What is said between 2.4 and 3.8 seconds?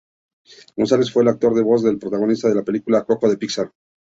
de la película "Coco", de Pixar.